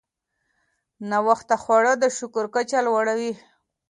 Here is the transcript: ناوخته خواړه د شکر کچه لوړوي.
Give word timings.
ناوخته 1.09 1.55
خواړه 1.63 1.93
د 1.97 2.05
شکر 2.17 2.45
کچه 2.55 2.79
لوړوي. 2.87 3.33